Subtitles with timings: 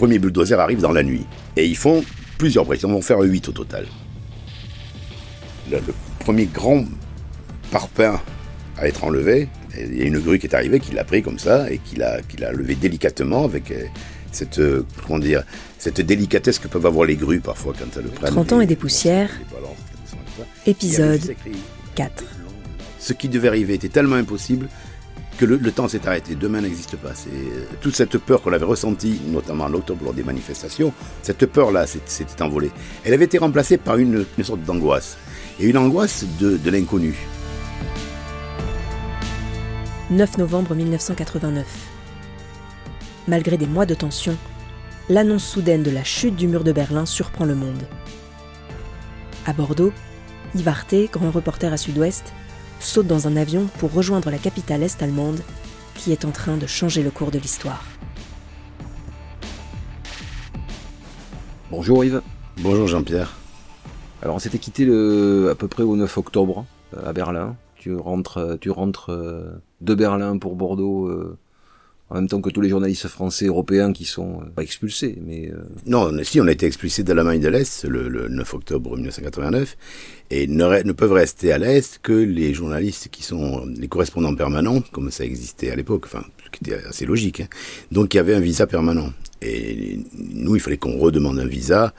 [0.00, 1.26] premier bulldozer arrive dans la nuit.
[1.58, 2.02] Et ils font
[2.38, 2.80] plusieurs briques.
[2.82, 3.84] Ils vont faire 8 au total.
[5.70, 6.86] Le, le premier grand
[7.70, 8.18] parpaing
[8.78, 11.38] à être enlevé, il y a une grue qui est arrivée, qui l'a pris comme
[11.38, 13.84] ça et qui l'a, qui l'a levé délicatement avec euh,
[14.32, 15.44] cette, euh, comment dire,
[15.76, 18.32] cette délicatesse que peuvent avoir les grues parfois quand elles le prennent.
[18.32, 19.30] 30 ans et des poussières.
[20.64, 21.56] Épisode Il y avait juste écrit,
[21.94, 22.24] 4.
[22.98, 24.68] Ce qui devait arriver était tellement impossible
[25.44, 26.34] le, temps s'est arrêté.
[26.34, 27.10] Demain n'existe pas.
[27.28, 30.92] Euh, toute cette peur qu'on avait ressentie, notamment en octobre lors des manifestations.
[31.22, 32.70] Cette peur-là s'était envolée.
[33.04, 35.16] Elle avait été remplacée par une, sorte d'angoisse
[35.58, 37.14] et une angoisse de, l'inconnu.
[40.10, 41.66] 9 novembre 1989.
[43.28, 44.36] Malgré des mois de tension,
[45.08, 47.82] l'annonce soudaine de la chute du mur de Berlin surprend le monde.
[49.46, 49.92] À Bordeaux,
[50.54, 52.32] Yves Arte, grand reporter à Sud-Ouest,
[52.80, 55.40] saute dans un avion pour rejoindre la capitale est-allemande
[55.94, 57.84] qui est en train de changer le cours de l'histoire.
[61.70, 62.22] Bonjour Yves.
[62.62, 63.36] Bonjour Jean-Pierre.
[64.22, 66.64] Alors on s'était quitté le, à peu près au 9 octobre
[66.96, 67.56] euh, à Berlin.
[67.76, 71.38] Tu rentres, euh, tu rentres euh, de Berlin pour Bordeaux euh,
[72.10, 75.62] en même temps que tous les journalistes français, européens qui sont euh, expulsés, mais euh,
[75.86, 79.76] Non, on- si, on a été expulsés d'Allemagne de l'Est le, le 9 octobre 1989
[80.32, 85.10] et ne peuvent rester à l'Est que les journalistes qui sont les correspondants permanents, comme
[85.10, 87.40] ça existait à l'époque, enfin, ce qui était assez logique.
[87.40, 87.48] hein.
[87.90, 89.12] Donc il y avait un visa permanent.
[89.42, 91.94] Et nous, il fallait qu'on redemande un visa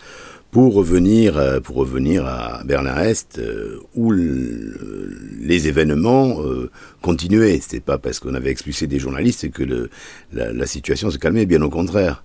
[0.52, 6.70] pour revenir, euh, pour revenir à Berlin-Est, euh, où le- les événements euh,
[7.02, 7.60] continuaient.
[7.62, 9.90] C'était pas parce qu'on avait expulsé des journalistes que le,
[10.34, 12.24] la, la situation se calmait, bien au contraire.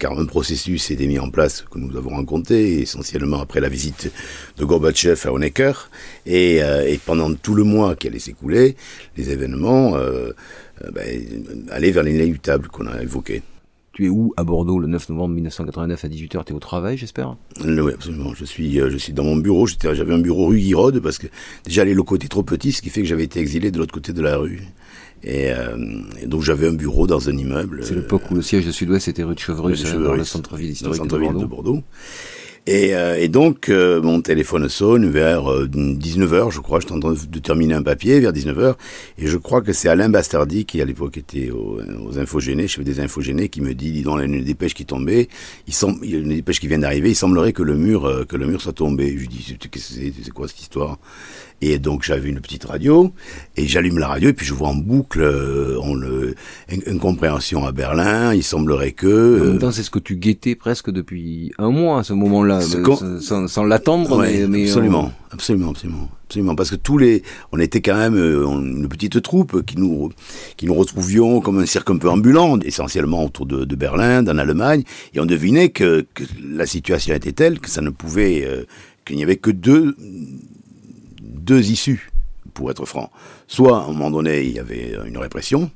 [0.00, 4.10] Car un processus était mis en place que nous avons rencontré, essentiellement après la visite
[4.58, 5.88] de Gorbatchev à Honecker.
[6.26, 8.76] Et, et pendant tout le mois qui allait s'écouler,
[9.16, 10.32] les événements euh,
[10.92, 11.06] ben,
[11.70, 13.42] allaient vers l'inéluctable qu'on a évoqué.
[13.98, 16.96] Tu es où à Bordeaux le 9 novembre 1989 à 18h Tu es au travail,
[16.96, 17.34] j'espère?
[17.64, 18.32] Oui, absolument.
[18.32, 19.66] Je suis, euh, je suis dans mon bureau.
[19.66, 21.26] J'avais un bureau rue Guiraude parce que
[21.64, 23.92] déjà les locaux étaient trop petits, ce qui fait que j'avais été exilé de l'autre
[23.92, 24.62] côté de la rue.
[25.24, 25.76] Et, euh,
[26.22, 27.80] et donc j'avais un bureau dans un immeuble.
[27.82, 30.70] C'est l'époque où le siège de Sud-Ouest était rue de de hein, dans le centre-ville
[30.70, 31.82] historique de centre-ville Bordeaux.
[32.70, 36.80] Et, euh, et donc, euh, mon téléphone sonne vers 19h, je crois.
[36.80, 38.74] J'étais en train de terminer un papier vers 19h.
[39.16, 42.84] Et je crois que c'est Alain Bastardi, qui à l'époque était aux, aux infogénés, chef
[42.84, 45.30] des infogénés, qui me dit, dis donc, il y a une dépêche qui est tombée.
[45.66, 45.72] Il
[46.10, 47.08] y a une dépêche qui vient d'arriver.
[47.08, 49.14] Il semblerait que le mur, euh, que le mur soit tombé.
[49.14, 50.98] Je lui dis, c'est quoi cette histoire?
[51.60, 53.12] Et donc, j'avais une petite radio.
[53.56, 54.28] Et j'allume la radio.
[54.28, 56.34] Et puis, je vois en boucle, euh, on le,
[56.70, 58.32] une, une compréhension à Berlin.
[58.32, 59.06] Il semblerait que...
[59.06, 62.12] En euh, même temps, c'est ce que tu guettais presque depuis un mois à ce
[62.12, 66.76] moment-là, euh, sans, sans- l'attendre, Ouais, mais, mais euh, absolument, absolument, absolument, absolument, parce que
[66.76, 70.10] tous les, on était quand même euh, une petite troupe qui nous,
[70.56, 74.38] qui nous retrouvions comme un cirque un peu ambulant, essentiellement autour de, de Berlin, en
[74.38, 78.64] Allemagne, et on devinait que, que la situation était telle que ça ne pouvait, euh,
[79.04, 79.96] qu'il n'y avait que deux,
[81.28, 82.10] deux issues,
[82.54, 83.10] pour être franc.
[83.46, 85.70] Soit, à un moment donné, il y avait une répression,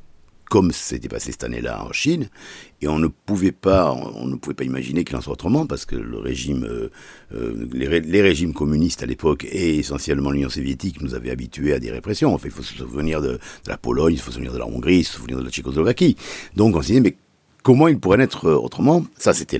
[0.49, 2.29] comme c'était passé cette année-là en Chine,
[2.83, 5.87] et on ne pouvait pas, on ne pouvait pas imaginer qu'il en soit autrement, parce
[5.87, 6.91] que le régime, euh,
[7.35, 11.73] euh, les, ré- les régimes communistes à l'époque et essentiellement l'Union soviétique nous avaient habitués
[11.73, 12.35] à des répressions.
[12.35, 14.99] Enfin, il faut se souvenir de, la Pologne, il faut se souvenir de la Hongrie,
[14.99, 16.17] il faut se souvenir de la Tchécoslovaquie.
[16.55, 17.17] Donc on s'est dit, mais
[17.63, 19.05] comment il pourrait être euh, autrement?
[19.17, 19.59] Ça, c'était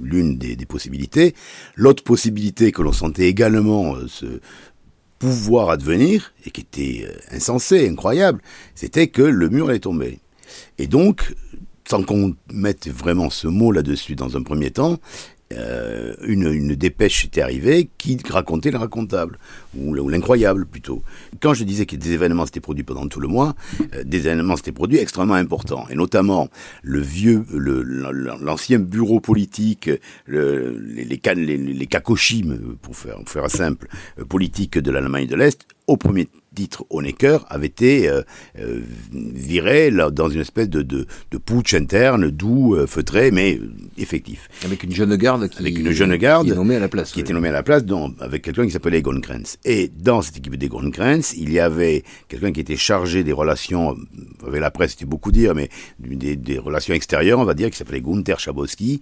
[0.00, 1.34] l'une des, possibilités.
[1.74, 4.40] L'autre possibilité que l'on sentait également se
[5.20, 8.42] pouvoir advenir, et qui était euh, insensé, incroyable,
[8.74, 10.18] c'était que le mur allait tomber.
[10.78, 11.34] Et donc,
[11.88, 14.98] sans qu'on mette vraiment ce mot là-dessus dans un premier temps,
[15.52, 19.38] euh, une, une dépêche était arrivée qui racontait l'inracontable,
[19.76, 21.02] ou, ou l'incroyable plutôt.
[21.40, 23.54] Quand je disais que des événements s'étaient produits pendant tout le mois,
[23.94, 26.48] euh, des événements s'étaient produits extrêmement importants, et notamment
[26.82, 29.90] le vieux, le- l'ancien bureau politique,
[30.26, 31.86] le- les, les, les, les
[32.80, 33.88] pour faire, pour faire simple,
[34.18, 36.28] euh, politique de l'Allemagne de l'Est, au premier
[36.60, 38.22] titre Honecker avait été euh,
[38.58, 38.80] euh,
[39.12, 43.58] viré là, dans une espèce de, de, de putsch interne, doux, euh, feutré, mais
[43.96, 44.48] effectif.
[44.64, 47.12] avec une jeune garde qui, Avec une jeune garde qui est nommée à la place.
[47.12, 47.22] qui oui.
[47.22, 49.56] était nommé à la place dont- avec quelqu'un qui s'appelait Egon Krenz.
[49.64, 53.96] Et dans cette équipe d'Egon Krenz, il y avait quelqu'un qui était chargé des relations,
[54.46, 55.68] avec la presse, c'était beaucoup dire, mais
[55.98, 59.00] des, des relations extérieures, on va dire, qui s'appelait Gunther Schabowski,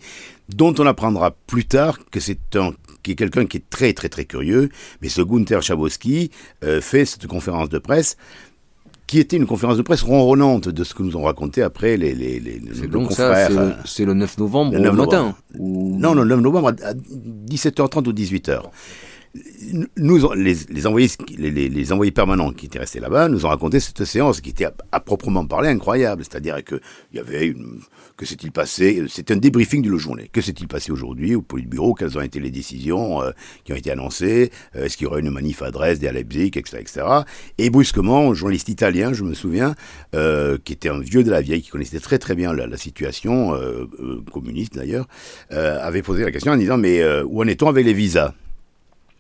[0.49, 2.73] dont on apprendra plus tard que c'est un
[3.09, 4.69] qui est quelqu'un qui est très très très curieux,
[5.01, 6.31] mais ce Gunther Schabowski
[6.63, 8.19] euh, fait cette conférence de presse
[9.07, 12.13] qui était une conférence de presse ronronnante de ce que nous ont raconté après les,
[12.89, 15.17] donc ça, confrères, c'est euh, le, c'est le 9 novembre le 9 au matin.
[15.19, 15.37] novembre.
[15.59, 18.61] ou- non, non, le 9 novembre à à 17h30 ou 18h.
[19.97, 24.67] Nous, les, envoyés, permanents qui étaient restés là-bas nous ont raconté cette séance qui était
[24.93, 26.25] à, proprement parler incroyable.
[26.25, 26.81] C'est-à-dire que
[27.13, 27.81] il y avait une,
[28.17, 30.31] que s'est-il passé C'est un débriefing de la journée.
[30.33, 31.95] Que s'est-il passé aujourd'hui au Politburo?
[31.95, 33.31] Quelles ont été les décisions euh,
[33.65, 34.51] qui ont été annoncées?
[34.77, 37.07] Euh, Est-ce qu'il y aurait une manif à Dresde et à Leipzig, etc., etc.
[37.59, 39.75] Et brusquement, un journaliste italien, je me souviens,
[40.15, 43.53] euh, qui était un vieux de la vieille, qui connaissait très très bien la situation
[44.33, 45.07] communiste d'ailleurs,
[45.51, 48.35] avait posé la question en disant mais où en est-on avec les visas?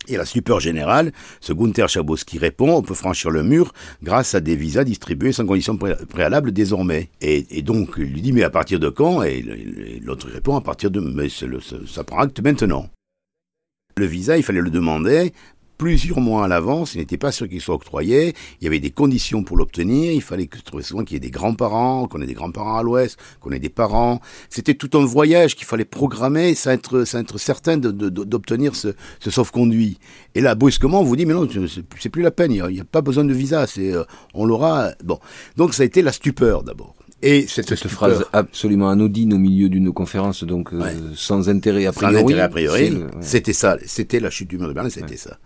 [0.08, 3.72] Et la stupeur générale, ce Gunther Schabowski répond, on peut franchir le mur
[4.02, 7.10] grâce à des visas distribués sans condition préalable désormais.
[7.20, 9.22] Et, donc, il lui dit, mais à partir de quand?
[9.22, 9.42] Et
[10.02, 12.88] l'autre répond, à partir de, mais ça prend acte maintenant.
[13.96, 15.32] Le visa, il fallait le demander
[15.78, 18.90] plusieurs mois à l'avance, il n'était pas sûr qu'il soit octroyé, il y avait des
[18.90, 22.34] conditions pour l'obtenir, il fallait que souvent qu'il y ait des grands-parents, qu'on ait des
[22.34, 24.20] grands-parents à l'ouest, qu'on ait des parents.
[24.50, 28.88] C'était tout un voyage qu'il fallait programmer sans être, être certain d'obtenir ce,
[29.20, 29.98] ce sauf-conduit.
[30.34, 31.48] Et là, brusquement, on vous dit, mais non,
[31.98, 34.02] c'est plus la peine, il n'y a, pas besoin de visa, c'est, euh,
[34.34, 34.90] on l'aura.
[35.04, 35.20] Bon.
[35.56, 36.94] Donc ça a été la stupeur d'abord.
[37.20, 40.80] Et cette, phrase absolument anodine au milieu d'une conférence, donc euh,
[41.16, 42.14] sans intérêt a priori.
[42.14, 45.38] Sans intérêt a priori, c'était ça, c'était la chute du mur de Berlin, c'était ça.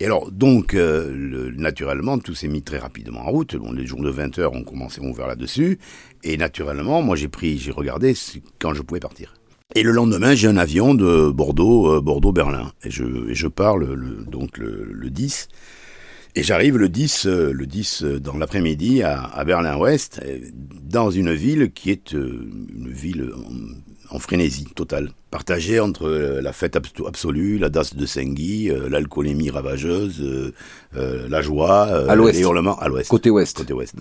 [0.00, 3.56] Et alors, donc, euh, le, naturellement, tout s'est mis très rapidement en route.
[3.56, 5.78] Bon, les jours de 20 heures ont commencé à ouvrir là-dessus.
[6.24, 8.14] Et naturellement, moi, j'ai pris, j'ai regardé
[8.58, 9.34] quand je pouvais partir.
[9.74, 12.72] Et le lendemain, j'ai un avion de Bordeaux, euh, Bordeaux-Berlin.
[12.82, 15.48] Et je, et je pars le, donc le, le 10.
[16.36, 20.40] Et j'arrive le 10, euh, le 10 euh, dans l'après-midi à, à Berlin-Ouest, euh,
[20.82, 23.30] dans une ville qui est une ville
[24.10, 30.52] en, frénésie totale, partagée entre la fête absolue, la danse de Sengi, l'alcoolémie ravageuse,
[30.92, 33.10] la joie, à les hurlements à l'ouest.
[33.10, 33.56] Côté ouest.
[33.56, 33.96] Côté ouest.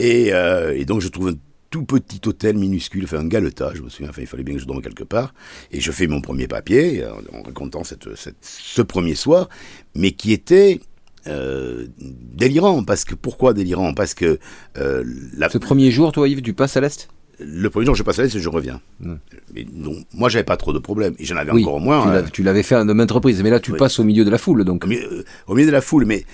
[0.00, 0.30] Et,
[0.74, 1.36] et, donc je trouve un
[1.70, 4.60] tout petit hôtel minuscule, enfin un galetas, je me souviens, enfin il fallait bien que
[4.60, 5.32] je dorme quelque part,
[5.70, 9.48] et je fais mon premier papier en racontant cette, cette, ce premier soir,
[9.94, 10.80] mais qui était
[11.26, 12.84] euh, délirant.
[12.84, 13.94] Parce que pourquoi délirant?
[13.94, 14.38] Parce que
[14.78, 15.04] euh,
[15.36, 15.48] la...
[15.48, 17.08] ce premier jour, toi Yves, tu passes à l'est?
[17.40, 18.80] Le premier jour, je passe à l'Est et je reviens.
[19.00, 19.16] Hmm.
[19.54, 21.14] Mais non, moi, j'avais pas trop de problèmes.
[21.18, 22.22] Et j'en avais encore moins.
[22.32, 23.42] Tu l'avais fait à de maintes reprises.
[23.42, 24.84] Mais là, tu passes au milieu de la foule, donc.
[24.84, 26.04] Au milieu, de la foule.
[26.04, 26.24] Mais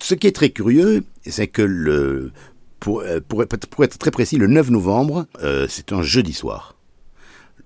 [0.00, 2.32] ce qui est très curieux, c'est que le,
[2.84, 6.76] pour, euh, pour, pour, être très précis, le 9 novembre, euh, c'est un jeudi soir.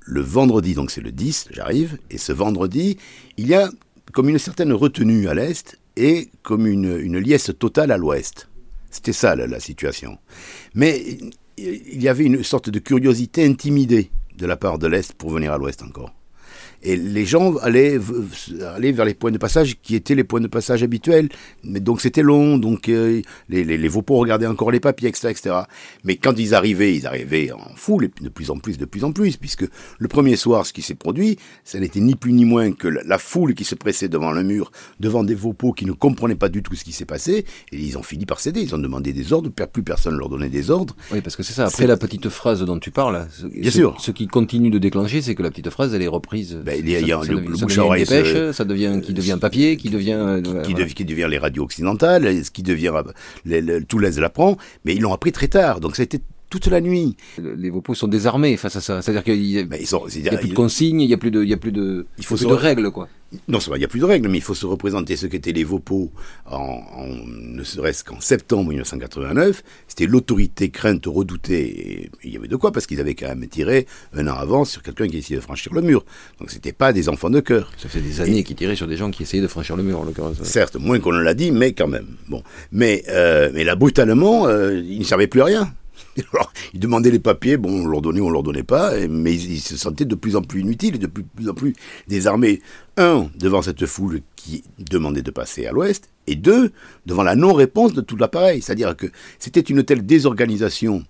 [0.01, 1.99] Le vendredi, donc c'est le 10, j'arrive.
[2.11, 2.97] Et ce vendredi,
[3.37, 3.69] il y a
[4.13, 8.49] comme une certaine retenue à l'Est et comme une, liesse totale à l'ouest.
[8.91, 10.19] C'était ça la, situation.
[10.75, 11.19] Mais
[11.59, 15.53] il y avait une sorte de curiosité intimidée de la part de l'Est pour venir
[15.53, 16.15] à l'ouest encore.
[16.83, 17.99] Et les gens allaient,
[18.75, 21.29] allaient vers les points de passage qui étaient les points de passage habituels.
[21.65, 25.57] Mais donc c'était long, donc euh, les, les, les regardaient encore les papiers, etc., etc.
[26.05, 29.05] Mais quand ils arrivaient, ils arrivaient en foule, et de plus en plus, de plus
[29.05, 29.67] en plus, puisque
[29.99, 33.19] le premier soir, ce qui s'est produit, ça n'était ni plus ni moins que la,
[33.19, 34.71] foule qui se pressait devant le mur,
[35.01, 37.99] devant des vopos qui ne comprenaient pas du tout ce qui s'est passé, et ils
[37.99, 38.61] ont fini par céder.
[38.63, 40.95] Ils ont demandé des ordres, plus personne ne leur donnait des ordres.
[41.13, 41.67] Oui, parce que c'est ça.
[41.67, 43.97] Après la petite phrase dont tu parles, Bien sûr.
[44.01, 46.91] ce qui continue de déclencher, c'est que la petite phrase, elle est reprise ben, il
[46.91, 48.05] y a, ça, le, devient, le bouche à oreille.
[48.05, 51.65] Dépêche, ça devient, qui devient papier, qui devient, euh, qui, devient, qui, devient les radios
[51.65, 52.93] occidentales, ce qui devient,
[53.47, 55.81] les, les, tout l'Est l'apprend, mais ils l'ont appris très tard.
[55.81, 56.21] Donc a été
[56.51, 57.17] toute la nuit.
[57.39, 59.03] Les Vopos sont désarmés face à ça.
[59.03, 59.79] C'est-à-dire qu'il n'y a, ben,
[60.39, 62.37] plus de consignes, il n'y a plus de, il y a plus de, il faut
[62.37, 63.09] plus de règles, quoi.
[63.47, 65.65] Non, il n'y a plus de règles, mais il faut se représenter ce qu'étaient les
[65.65, 66.11] Vopos
[66.47, 69.63] en, en ne serait-ce qu'en septembre 1989.
[69.87, 72.05] C'était l'autorité crainte, redoutée.
[72.05, 74.65] Et il y avait de quoi, parce qu'ils avaient quand même tiré un an avant
[74.65, 76.07] sur quelqu'un qui essayait de franchir le mur.
[76.41, 77.71] Donc c'était pas des enfants de cœur.
[77.77, 80.01] Ça fait des années qu'ils tiraient sur des gens qui essayaient de franchir le mur,
[80.01, 80.43] en l'occurrence.
[80.43, 82.07] Certes, moins qu'on l'a dit, mais quand même.
[82.29, 82.43] Bon.
[82.73, 85.75] Mais, euh, mais là, brutalement, euh, ils ne servaient plus à rien.
[86.33, 89.61] Alors, ils demandaient les papiers, bon, on leur donnait, on leur donnait pas, mais ils,
[89.61, 91.75] se sentaient de plus en plus inutiles et de plus, en plus
[92.07, 92.61] désarmés.
[92.97, 96.73] Un, devant cette foule qui demandait de passer à l'ouest, et deux,
[97.07, 98.61] devant la non-réponse de tout l'appareil.
[98.61, 99.07] C'est-à-dire que
[99.39, 101.05] c'était une telle désorganisation,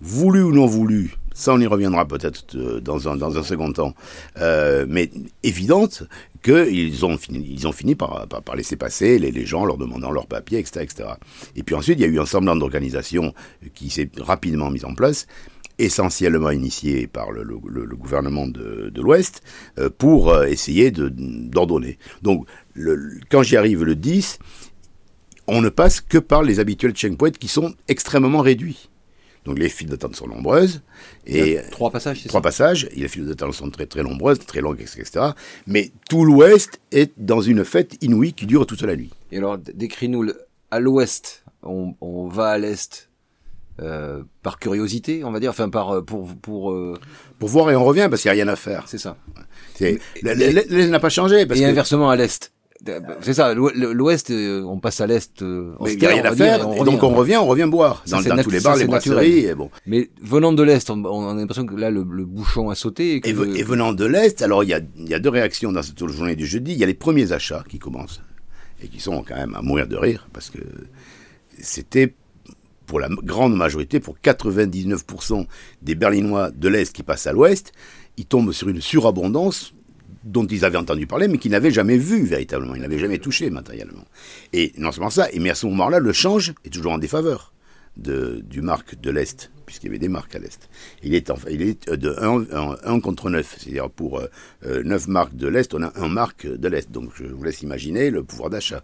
[0.00, 3.72] voulue ou non voulue, ça on y reviendra peut-être euh, dans un, dans un second
[3.72, 3.94] temps,
[4.38, 5.10] euh, mais
[5.42, 6.04] évidente,
[6.42, 10.26] qu'ils ont fini, ont fini par, par, laisser passer les, les, gens leur demandant leurs
[10.26, 11.08] papiers, etc., etc.
[11.54, 13.32] Et puis ensuite, il y a eu un semblant d'organisation
[13.74, 15.26] qui s'est rapidement mise en place
[15.78, 17.44] essentiellement initié par le,
[17.96, 19.42] gouvernement de, l'Ouest,
[19.78, 21.98] euh, pour essayer d'ordonner.
[22.20, 24.38] Donc, le, quand j'y arrive le 10,
[25.46, 28.88] on ne passe que par les habituels checkpoints qui sont extrêmement réduits.
[29.44, 30.82] Donc les files d'attente sont nombreuses.
[31.26, 32.88] Et trois passages, Trois passages.
[32.92, 35.30] Et les files d'attente sont très très nombreuses, très longues, etc.
[35.66, 39.10] Mais tout l'Ouest est dans une fête inouïe qui dure toute la nuit.
[39.32, 40.30] Et alors, décris-nous
[40.70, 41.44] à l'Ouest.
[41.64, 43.08] On, on, va à l'Est
[43.80, 46.98] euh, par curiosité, on va dire, enfin par euh, pour pour euh...
[47.38, 48.84] pour voir et on revient parce qu'il y a rien à faire.
[48.88, 49.16] C'est ça.
[49.80, 51.46] L'Est n'a pas changé.
[51.46, 52.52] Parce et inversement à l'Est
[53.20, 55.40] C'est ça, l'Ouest, euh, on passe à l'Est.
[55.42, 58.20] Euh, il n'y a rien à faire, et, donc on revient, on revient boire dans,
[58.42, 59.46] tous les bars, les brasseries.
[59.46, 59.70] Et bon.
[59.86, 63.20] Mais venant de l'Est, on, a l'impression que là, le, bouchon a sauté.
[63.24, 66.34] Et, venant de l'Est, alors il y a, y a deux réactions dans cette journée
[66.34, 66.72] du jeudi.
[66.72, 68.20] Il y a les premiers achats qui commencent,
[68.82, 70.58] et qui sont quand même à mourir de rire, parce que
[71.60, 72.14] c'était
[72.86, 75.46] pour la grande majorité, pour 99%
[75.82, 77.72] des Berlinois de l'Est qui passent à l'Ouest,
[78.16, 79.72] ils tombent sur une surabondance
[80.24, 83.50] dont ils avaient entendu parler, mais qu'ils n'avaient jamais vu véritablement, ils n'avaient jamais touché
[83.50, 84.04] matériellement.
[84.52, 87.52] Et non seulement ça, mais à ce moment-là, le change est toujours en défaveur
[87.96, 90.70] du marque de l'Est, puisqu'il y avait des marques à l'Est.
[91.02, 94.30] Il est, il est de 1, contre 9, c'est-à-dire pour 9
[94.64, 96.90] euh, euh, marques de l'Est, on a un marque de l'Est.
[96.90, 98.82] Donc je vous laisse imaginer le pouvoir d'achat.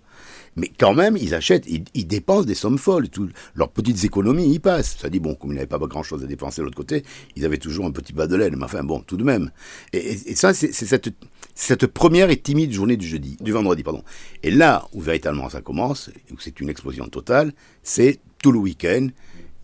[0.57, 3.09] Mais quand même, ils achètent, ils, dépensent des sommes folles.
[3.09, 4.97] Tout, leurs petites économies y passent.
[4.99, 7.05] Ça dit, bon, comme ils n'avaient pas grand-chose à dépenser de l'autre côté,
[7.37, 8.57] ils avaient toujours un petit bas de laine.
[8.57, 9.51] Mais enfin, bon, tout de même.
[9.93, 11.11] Et, ça, c'est cette,
[11.55, 14.03] cette première et timide journée du jeudi, du vendredi, pardon.
[14.43, 17.53] Et là où véritablement ça commence, où c'est une explosion totale,
[17.83, 19.09] c'est tout le week-end.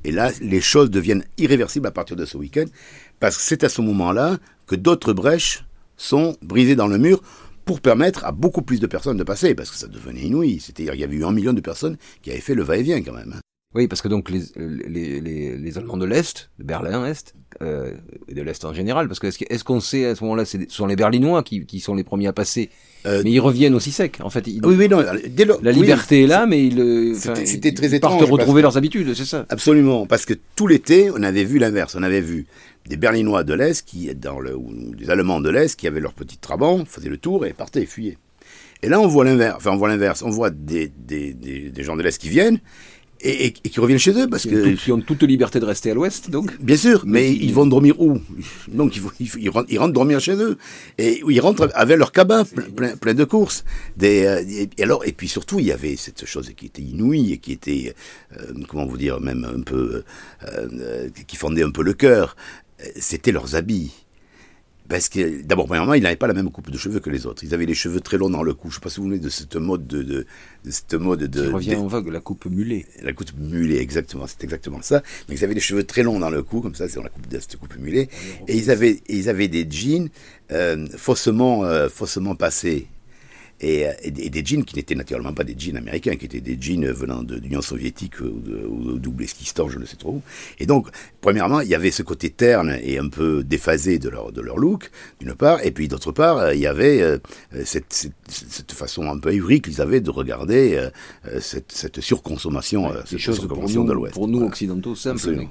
[0.04, 2.66] Et là, les choses deviennent irréversibles à partir de ce week-end,
[3.20, 5.64] parce que c'est à ce moment-là que d'autres brèches
[5.96, 7.22] sont brisées dans le mur
[7.64, 10.60] pour permettre à beaucoup plus de personnes de passer, parce que ça devenait inouï.
[10.60, 13.14] C'est-à-dire qu'il y avait eu un million de personnes qui avaient fait le va-et-vient quand
[13.14, 13.34] même.
[13.36, 13.40] Hein.
[13.74, 14.40] Oui, parce que donc les,
[14.86, 17.92] les, les, les Allemands de l'Est, de Berlin-Est, euh,
[18.28, 20.86] et de l'Est en général, parce que est-ce qu'on sait à ce moment-là, ce sont
[20.86, 22.70] les Berlinois qui, qui sont les premiers à passer,
[23.04, 24.18] euh, mais ils reviennent aussi secs.
[24.20, 25.02] En fait, oui, oui, non.
[25.28, 28.20] Dès la liberté est là, mais ils, c'était très ils étrange.
[28.20, 29.44] Partent retrouver leurs habitudes, c'est ça.
[29.48, 31.96] Absolument, parce que tout l'été, on avait vu l'inverse.
[31.98, 32.46] On avait vu
[32.86, 36.14] des Berlinois de l'Est, qui, dans le, ou des Allemands de l'Est, qui avaient leur
[36.14, 38.18] petit trabant, faisaient le tour et partaient, fuyaient.
[38.82, 39.56] Et là, on voit l'inverse.
[39.56, 40.22] Enfin, on voit l'inverse.
[40.22, 42.60] On voit des, des, des, des, gens de l'Est qui viennent
[43.24, 46.30] et, qui reviennent chez eux parce que qui ont toute liberté de rester à l'Ouest,
[46.30, 46.58] donc.
[46.60, 48.20] Bien sûr, mais, ils vont dormir où?
[48.68, 50.58] Donc ils, ils, rentrent, dormir chez eux
[50.98, 53.64] et ils rentrent avec leur cabin plein, plein, de courses.
[53.96, 57.32] Des, euh, et alors et puis surtout il y avait cette chose qui était inouïe
[57.32, 57.94] et qui était
[58.38, 60.04] euh, comment vous dire même un peu
[60.46, 62.36] euh, qui fondait un peu le cœur
[62.96, 63.92] c'était leurs habits.
[64.86, 67.42] Parce que, d'abord, premièrement, ils n'avaient pas la même coupe de cheveux que les autres.
[67.42, 68.68] Ils avaient les cheveux très longs dans le cou.
[68.68, 70.26] Je ne sais pas si vous vous de cette mode de, de,
[70.68, 71.42] cette mode de.
[71.46, 72.84] Qui revient en vogue, la coupe mulet.
[73.02, 74.26] La coupe mulet, exactement.
[74.26, 74.96] C'est exactement ça.
[75.26, 77.08] Donc, ils avaient les cheveux très longs dans le cou, comme ça, c'est dans la
[77.08, 78.10] coupe de cette coupe mulet.
[78.46, 80.10] Et ils avaient, ils avaient des jeans
[80.52, 82.88] euh, faussement, euh, faussement passés
[83.60, 87.22] et, des jeans qui n'étaient naturellement pas des jeans américains, qui étaient des jeans venant
[87.22, 90.22] de l'Union soviétique ou, de, ou double esquistan, je ne sais trop où.
[90.58, 90.88] Et donc,
[91.20, 94.56] premièrement, il y avait ce côté terne et un peu déphasé de leur, de leur
[94.56, 97.18] look, d'une part, et puis d'autre part, il y avait euh,
[97.64, 102.96] cette, cette, façon un peu ivrique qu'ils avaient de regarder euh, cette, cette, surconsommation, ouais,
[103.04, 104.14] cette surconsommation de l'Ouest.
[104.14, 105.46] Pour nous, occidentaux, simple.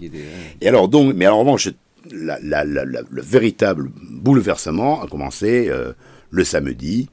[0.62, 1.70] Et alors, donc, mais en revanche,
[2.12, 5.94] la, la, la, le véritable bouleversement a commencé euh,
[6.32, 7.10] le samedi,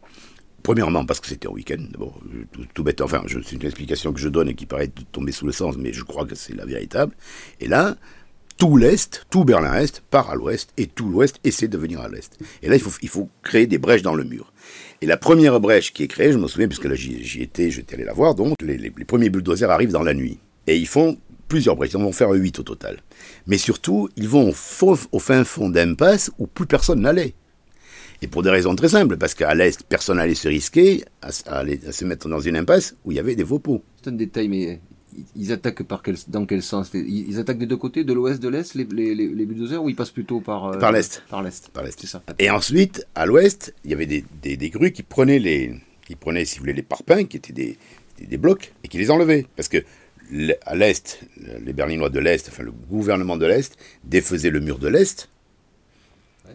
[0.62, 1.82] Premièrement, parce que c'était un week-end.
[1.98, 2.12] Bon,
[2.52, 3.00] tout, tout, bête.
[3.00, 5.92] Enfin, c'est une explication que je donne et qui paraît tomber sous le sens, mais
[5.92, 7.14] je crois que c'est la véritable.
[7.60, 7.96] Et là,
[8.60, 12.38] tout l'Est, tout Berlin-Est part à l'Ouest et tout l'Ouest essaie de venir à l'Est.
[12.62, 14.52] Et là, il faut, créer des brèches dans le mur.
[15.00, 17.94] Et la première brèche qui est créée, je me souviens, puisque là j'y étais, j'étais
[17.94, 20.40] allé la voir, donc les, les, premiers bulldozers arrivent dans la nuit.
[20.66, 21.16] Et ils font
[21.48, 22.98] plusieurs brèches, ils en vont faire huit au total.
[23.46, 27.32] Mais surtout, ils vont au, au fin fond d'impasse où plus personne n'allait.
[28.22, 32.04] Et pour des raisons très simples, parce qu'à l'Est, personne n'allait se risquer à, se
[32.04, 33.82] mettre dans une impasse où il y avait des vaupeaux.
[34.02, 34.80] C'est un détail, mais
[35.36, 38.48] ils attaquent par quel, dans quel sens Ils attaquent des deux côtés, de l'ouest, de
[38.48, 40.66] l'est, les, les, les, bulldozers, ou ils passent plutôt par...
[40.66, 41.22] Euh, par l'est.
[41.30, 41.68] Par l'est.
[41.70, 41.98] Par l'est.
[41.98, 42.22] C'est ça.
[42.38, 45.74] Et ensuite, à l'ouest, il y avait des, des, des, grues qui prenaient, les,
[46.06, 47.78] qui prenaient, si vous voulez, les parpaings, qui étaient des,
[48.20, 49.46] des, blocs, et qui les enlevaient.
[49.56, 49.78] Parce que
[50.66, 51.20] à l'est,
[51.64, 55.28] les Berlinois de l'est, enfin le gouvernement de l'est, défaisait le mur de l'est,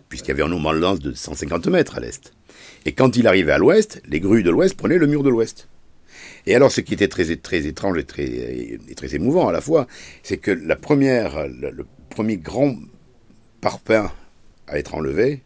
[0.09, 2.33] puisqu'il y avait un nombre de lance de 150 mètres à l'est.
[2.85, 5.67] Et quand il arrivait à l'ouest, les grues de l'ouest prenaient le mur de l'ouest.
[6.47, 9.61] Et alors, ce qui était très, très étrange et très, et très émouvant à la
[9.61, 9.87] fois,
[10.21, 12.75] c'est que la première, le, premier grand
[13.61, 14.11] parpaing
[14.67, 15.41] à être enlevé,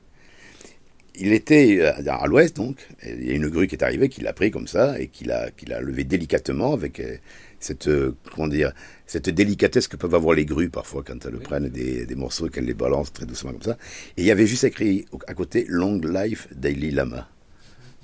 [1.15, 2.77] il était à l'ouest, donc.
[3.05, 5.25] Il y a une grue qui est arrivée, qui l'a pris comme ça, et qui
[5.25, 7.17] l'a, qui l'a levé délicatement avec euh,
[7.59, 8.73] cette, euh, comment dire,
[9.05, 12.49] cette délicatesse que peuvent avoir les grues parfois quand elles prennent des, des morceaux et
[12.49, 13.77] qu'elles les balancent très doucement comme ça.
[14.17, 17.29] Et il y avait juste écrit à côté Long Life Daily Lama.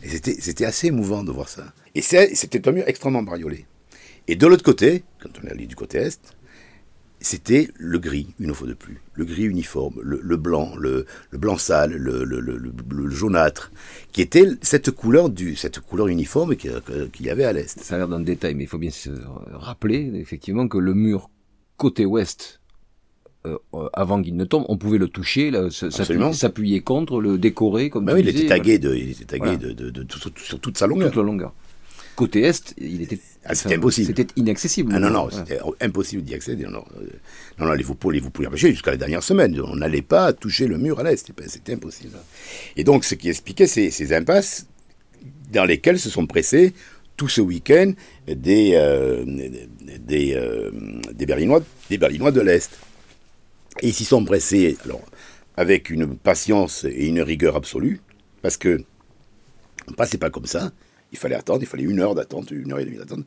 [0.04, 1.74] Et c'était, c'était assez émouvant de voir ça.
[1.96, 3.66] Et c'était un mur extrêmement bariolé.
[4.28, 6.36] Et de l'autre côté, quand on est allé du côté est,
[7.20, 9.02] c'était le gris, une fois de plus.
[9.14, 13.72] Le gris uniforme, le, blanc, le, blanc sale, le, jaunâtre,
[14.12, 16.72] qui était cette couleur, du, cette couleur uniforme qu'il
[17.22, 17.80] y avait à l'est.
[17.80, 19.10] Ça a l'air d'un détail, mais il faut bien se
[19.52, 21.30] rappeler effectivement que le mur
[21.78, 22.62] côté ouest
[23.46, 23.58] euh,
[23.94, 28.18] avant qu'il ne tombe, on pouvait le toucher, s'appuyer contre, le décorer, comme bah tu
[28.18, 30.78] oui, disais, il était tagué, de, il était tagué de, de, de, tout- sur toute
[30.78, 31.10] sa longueur.
[31.10, 31.54] toute la longueur.
[32.16, 34.08] Côté est, il était, Ah, c'était impossible.
[34.08, 34.92] C'était inaccessible.
[34.96, 35.46] Ah non, non, Voilà.
[35.46, 36.64] c'était impossible d'y accéder.
[36.64, 37.08] Non, non, euh,
[37.60, 39.60] non, non, les vous les vous empêcher jusqu'à la dernière semaine.
[39.62, 42.18] On n'allait pas toucher le mur à l'est, c'était impossible.
[42.78, 44.68] Et donc, ce qui expliquait ces, ces impasses
[45.52, 46.74] dans lesquelles se sont pressés
[47.18, 47.94] tout ce week-end
[48.28, 50.72] des, euh, des, euh,
[51.14, 52.72] des, Berlinois, des Berlinois de l'Est.
[53.82, 55.02] Et ils s'y sont pressés, alors,
[55.58, 58.00] avec une patience et une rigueur absolue,
[58.42, 58.84] parce que
[59.88, 60.72] on passait pas comme ça.
[61.16, 63.26] Il fallait attendre, il fallait une heure d'attente, une heure et demie d'attente.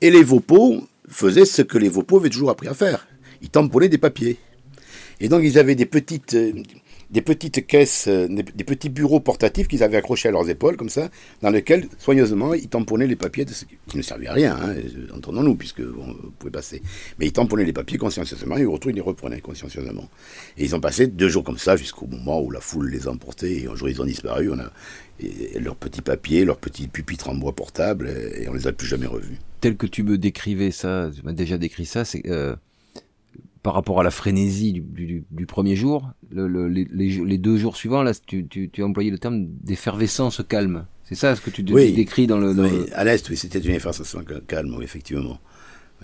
[0.00, 3.06] Et les Vopos faisaient ce que les Vopos avaient toujours appris à faire.
[3.40, 4.38] Ils tamponnaient des papiers.
[5.20, 6.52] Et donc ils avaient des petites, euh,
[7.10, 10.88] des petites caisses, euh, des, petits bureaux portatifs qu'ils avaient accrochés à leurs épaules, comme
[10.88, 11.08] ça,
[11.42, 14.74] dans lesquels, soigneusement, ils tamponnaient les papiers, de ce qui, ne servaient à rien, hein,
[15.14, 16.82] entendons-nous, puisque on pouvait passer.
[17.18, 20.08] Mais ils tamponnaient les papiers consciencieusement, et au retour, ils les reprenaient consciencieusement.
[20.58, 23.10] Et ils ont passé deux jours comme ça, jusqu'au moment où la foule les a
[23.10, 24.70] emportés, et un jour ils ont disparu, on a
[25.58, 29.06] leurs petits papiers, leurs petits pupitres en bois portable, et on les a plus jamais
[29.06, 29.38] revus.
[29.60, 32.54] tel que tu me décrivais ça, tu m'as déjà décrit ça, c'est euh,
[33.68, 37.76] par rapport à la frénésie du, du, du premier jour, le, le- les, deux jours
[37.76, 40.86] suivants, là, tu, tu, tu as employé le terme d'effervescence calme.
[41.04, 41.92] C'est ça ce que tu Oui.
[41.92, 42.54] décris dans le.
[42.54, 45.38] dans Oui, le- à l'Est, oui, c'était une effervescence calme, oui, effectivement.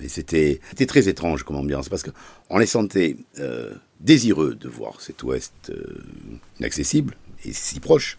[0.02, 5.00] Et c'était c'était très étrange comme ambiance, parce qu'on les sentait euh, désireux de voir
[5.00, 6.02] cet Ouest euh,
[6.60, 7.14] inaccessible
[7.46, 8.18] et si proche,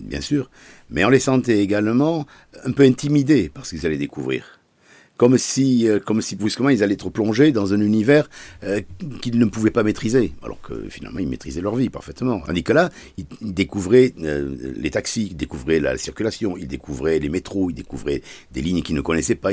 [0.00, 0.48] bien sûr,
[0.88, 2.26] mais on les sentait également
[2.64, 4.60] un peu intimidés par ce qu'ils allaient découvrir.
[5.16, 8.28] Comme si, euh, comme brusquement ils allaient être plongés dans un univers
[8.64, 8.82] euh,
[9.22, 12.40] qu'ils ne pouvaient pas maîtriser, alors que finalement ils maîtrisaient leur vie parfaitement.
[12.40, 12.72] Tandis que
[13.16, 18.22] ils, découvraient euh, les taxis, ils découvraient la circulation, ils découvraient les métros, ils découvraient
[18.52, 19.50] des lignes qu'ils ne connaissaient pas.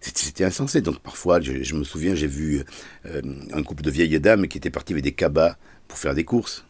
[0.00, 0.80] C'était insensé.
[0.80, 2.62] Donc parfois, je, me souviens, j'ai vu
[3.04, 5.56] un couple de vieilles dames qui étaient partis avec des cabas
[5.88, 6.64] pour faire des courses.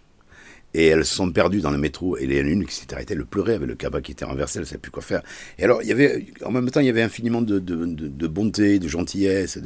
[0.74, 2.16] Et elles se sont perdues dans le métro.
[2.16, 4.12] Et il y en a une qui s'est arrêtée, elle pleurait avec le cabas qui
[4.12, 5.22] était renversé, elle ne savait plus quoi faire.
[5.58, 8.26] Et alors, il y avait, en même temps, il y avait infiniment de, de, de,
[8.26, 9.58] bonté, de gentillesse.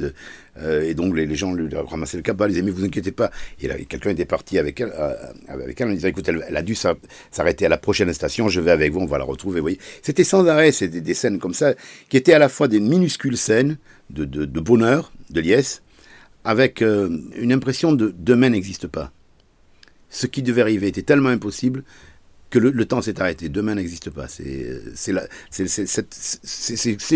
[0.59, 3.11] Euh, et donc, les, les gens lui ramassaient le cabas, ils disaient, mais vous inquiétez
[3.11, 3.31] pas.
[3.61, 5.13] Et quelqu'un était parti avec elle, euh,
[5.47, 6.95] avec elle en disant, écoute, elle, a dû s'a-
[7.31, 9.59] s'arrêter à la prochaine station, je vais avec vous, on va la retrouver.
[9.59, 11.73] Vous voyez, c'était sans arrêt, c'était des scènes comme ça,
[12.09, 13.77] qui étaient à la fois des minuscules scènes
[14.09, 15.81] de bonheur, de liesse,
[16.43, 19.11] avec euh, une impression de demain n'existe pas
[20.09, 21.83] ce qui devait arriver était tellement impossible
[22.49, 23.49] que le, temps s'est arrêté.
[23.49, 24.27] Demain n'existe pas.
[24.29, 25.17] Ces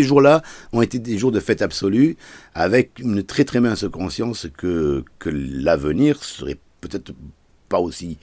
[0.02, 2.16] jours-là ont été des jours de fête absolue,
[2.54, 7.14] avec une très très mince conscience que, que l'avenir serait peut-être
[7.68, 8.18] pas aussi,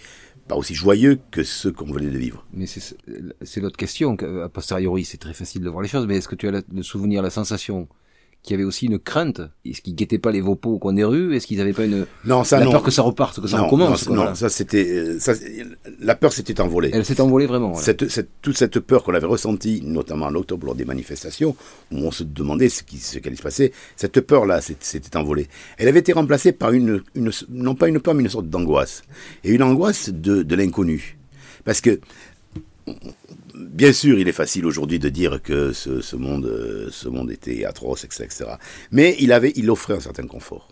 [0.48, 2.46] pas aussi joyeux que ceux qu'on venait de vivre.
[2.54, 4.16] Mais c'est l'autre question.
[4.16, 6.62] que, A posteriori, c'est très facile de voir les choses, mais est-ce que tu as
[6.72, 7.88] le souvenir, la sensation
[8.42, 11.04] qu'il y avait aussi une crainte Est-ce qu'ils guettaient pas les vopos au coin des
[11.04, 11.36] rues?
[11.36, 12.72] Est-ce qu'ils n'avaient pas une Non, ça la non.
[12.72, 14.36] peur que ça reparte, que ça non, recommence non, quoi, non, voilà.
[14.36, 15.34] ça c'était, euh, ça,
[16.00, 16.90] la peur s'était envolée.
[16.94, 17.72] Elle s'est envolée vraiment.
[17.72, 17.84] voilà.
[17.86, 21.56] Cette, cette- toute cette peur qu'on avait ressentie, notamment en octobre lors des manifestations,
[21.92, 25.48] où on se demandait ce qui, ce qui allait se passer, cette peur-là s'était envolée.
[25.78, 29.04] Elle avait été remplacée par une, une, non pas une peur, mais une sorte d'angoisse.
[29.44, 31.18] Et une angoisse de, de l'inconnu.
[31.66, 32.00] Parce que,
[33.70, 37.66] bien sûr, il est facile aujourd'hui de dire que ce, monde, euh, ce monde était
[37.66, 38.46] atroce, etc., etc.
[38.92, 40.70] Mais il, avait, il offrait un certain confort.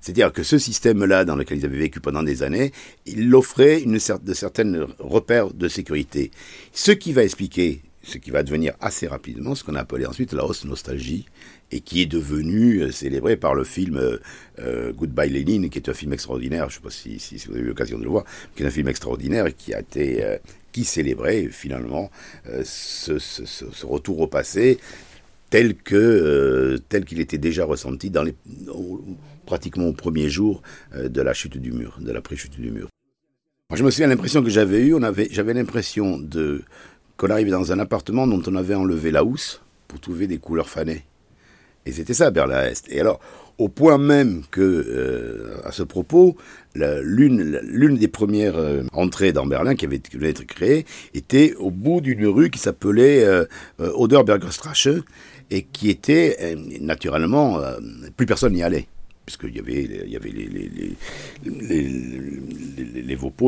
[0.00, 2.72] C'est-à-dire que ce système-là, dans lequel ils avaient vécu pendant des années,
[3.06, 6.30] il offrait une cer- de certaines repères de sécurité.
[6.72, 10.32] Ce qui va expliquer, ce qui va devenir assez rapidement, ce qu'on a appelé ensuite
[10.32, 11.26] la hausse nostalgie,
[11.72, 14.18] et qui est devenu euh, célébré par le film euh,
[14.60, 17.62] euh, Goodbye Lenin, qui est un film extraordinaire, je ne sais pas si, vous avez
[17.62, 20.38] eu l'occasion de le voir, qui est un film extraordinaire qui a été...
[20.72, 22.10] qui célébrait finalement
[22.64, 24.78] ce, retour au passé
[25.50, 28.34] tel que tel qu'il était déjà ressenti dans les
[29.46, 30.62] pratiquement au premier jour
[30.96, 32.88] de la chute du mur, de la pré-chute du mur.
[33.70, 36.62] Moi, je me souviens de l'impression que j'avais eue, on avait j'avais l'impression de
[37.16, 40.68] qu'on arrivait dans un appartement dont on avait enlevé la housse pour trouver des couleurs
[40.68, 41.04] fanées.
[41.86, 42.86] Et c'était ça Berlin-Est.
[42.90, 43.20] Et alors,
[43.58, 46.36] au point même que, euh, à ce propos,
[46.74, 52.26] l'une des premières euh, entrées dans Berlin qui avait d'être créée était au bout d'une
[52.26, 53.44] rue qui s'appelait euh,
[53.80, 55.02] euh,
[55.50, 57.60] et qui était naturellement
[58.16, 58.88] plus personne n'y allait
[59.24, 60.92] puisqu'il y avait y avait les les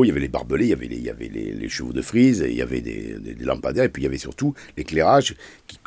[0.03, 2.81] il y avait les barbelés, il y avait les, chevaux de frise, il y avait
[2.81, 5.35] des, des- lampadaires, et puis il y avait surtout l'éclairage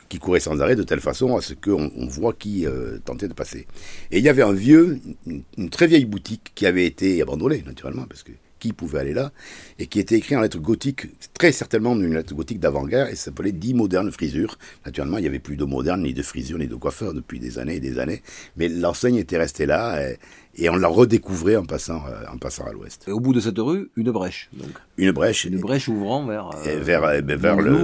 [0.09, 3.29] qui, courait sans arrêt de telle façon à ce qu'on on voit qui euh, tentait
[3.29, 3.67] de passer.
[4.11, 7.63] Et il y avait un vieux, une, une très vieille boutique qui avait été abandonnée,
[7.65, 9.33] naturellement, parce que qui pouvait aller là,
[9.81, 13.51] et qui était écrit en lettres gothiques, très certainement une lettre gothique d'avant-guerre, et s'appelait
[13.51, 14.57] Dix modernes frisures.
[14.87, 17.59] Naturellement, il n'y avait plus de modernes, ni de frisures, ni de coiffeurs depuis des
[17.59, 18.23] années et des années,
[18.57, 20.19] mais l'enseigne était restée là, et,
[20.55, 23.05] et on l'a redécouvrait en passant, euh, en passant à l'ouest.
[23.09, 24.51] Et au bout de cette rue, une brèche.
[24.53, 24.71] Donc.
[24.99, 25.45] Une brèche.
[25.45, 27.77] Une brèche ouvrant vers euh, vers euh, ben, vers le,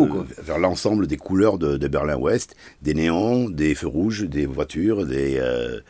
[0.43, 5.39] vers l'ensemble des couleurs de, de Berlin-Ouest, des néons, des feux rouges, des voitures, des
[5.41, 5.81] euh,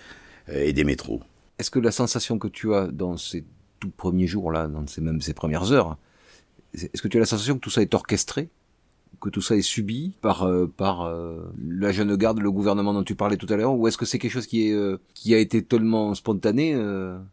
[0.49, 1.23] et des métros.
[1.59, 3.45] Est-ce que la sensation que tu as dans ces
[3.81, 5.97] tout premiers jours là, dans ces même premières heures,
[6.75, 8.49] est-ce que tu as la sensation que tout ça est orchestré?
[9.19, 13.15] Que tout ça est subi par euh, euh, la jeune garde, le gouvernement dont tu
[13.15, 14.99] parlais tout à l'heure, ou est-ce que c'est quelque chose qui euh,
[15.31, 16.75] a été tellement spontané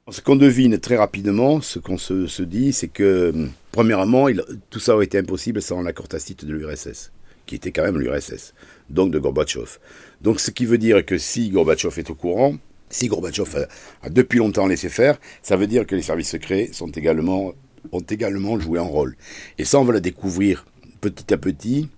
[0.09, 4.27] Ce qu'on devine très rapidement, ce qu'on se, dit, c'est que premièrement,
[4.69, 7.11] tout ça aurait été impossible sans l'accord tacite de l'URSS,
[7.45, 8.53] qui était quand même l'URSS,
[8.89, 9.77] donc de Gorbatchev.
[10.21, 12.55] Donc ce qui veut dire que si Gorbatchev est au courant,
[12.93, 16.69] si Gorbatchev a, a depuis longtemps laissé faire, ça veut dire que les services secrets
[16.71, 17.53] sont également
[17.91, 19.15] ont également joué un rôle.
[19.57, 20.65] Et ça, on va le découvrir
[21.01, 21.89] petit à petit.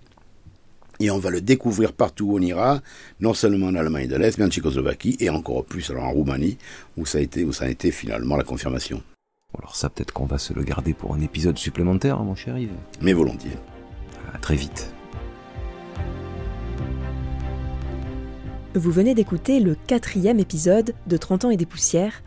[0.98, 2.80] Et on va le découvrir partout où on ira,
[3.20, 6.56] non seulement en Allemagne de l'Est, mais en Tchécoslovaquie et encore plus alors en Roumanie,
[6.96, 9.02] où ça a été, où ça a été finalement la confirmation.
[9.58, 12.70] Alors ça, peut-être qu'on va se le garder pour un épisode supplémentaire, mon cher Yves.
[13.02, 13.58] Mais volontiers.
[14.32, 14.95] À très vite.
[18.76, 22.22] Vous venez d'écouter le quatrième épisode de 30 ans et des poussières,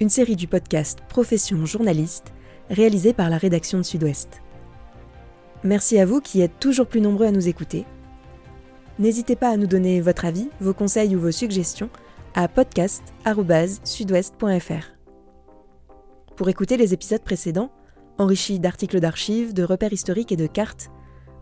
[0.00, 2.32] une série du podcast Profession journaliste,
[2.68, 4.42] réalisée par la rédaction de Sud-Ouest.
[5.62, 7.84] Merci à vous qui êtes toujours plus nombreux à nous écouter.
[8.98, 11.90] N'hésitez pas à nous donner votre avis, vos conseils ou vos suggestions
[12.34, 14.96] à podcast.sudouest.fr.
[16.34, 17.70] Pour écouter les épisodes précédents,
[18.18, 20.90] enrichis d'articles d'archives, de repères historiques et de cartes,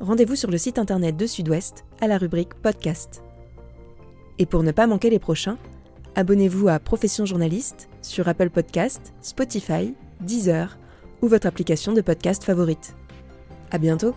[0.01, 3.23] rendez-vous sur le site internet de Sud-Ouest à la rubrique Podcast.
[4.43, 5.57] Et pour ne pas manquer les prochains,
[6.17, 10.79] abonnez-vous à Profession Journaliste sur Apple Podcast, Spotify, Deezer
[11.23, 12.97] ou votre application de podcast favorite.
[13.71, 14.17] À bientôt